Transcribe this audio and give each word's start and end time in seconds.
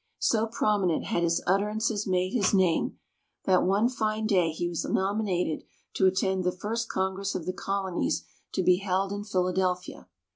So 0.17 0.47
prominent 0.47 1.05
had 1.05 1.21
his 1.21 1.43
utterances 1.45 2.07
made 2.07 2.31
his 2.33 2.55
name, 2.55 2.97
that 3.45 3.61
one 3.61 3.87
fine 3.87 4.25
day 4.25 4.49
he 4.49 4.67
was 4.67 4.83
nominated 4.83 5.63
to 5.93 6.07
attend 6.07 6.43
the 6.43 6.51
first 6.51 6.89
Congress 6.89 7.35
of 7.35 7.45
the 7.45 7.53
Colonies 7.53 8.25
to 8.53 8.63
be 8.63 8.77
held 8.77 9.11
in 9.11 9.23
Philadelphia. 9.23 10.07